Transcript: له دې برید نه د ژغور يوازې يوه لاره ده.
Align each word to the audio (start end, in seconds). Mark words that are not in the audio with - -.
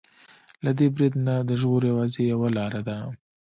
له 0.63 0.71
دې 0.77 0.87
برید 0.95 1.13
نه 1.27 1.35
د 1.49 1.51
ژغور 1.61 1.81
يوازې 1.91 2.21
يوه 2.31 2.49
لاره 2.57 2.81
ده. 2.87 2.97